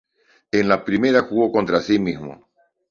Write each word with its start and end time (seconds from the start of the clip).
En 0.51 0.67
la 0.67 0.83
primera 0.83 1.21
jugó 1.29 1.51
contra 1.51 1.79
sí 1.79 1.99
mismo. 1.99 2.49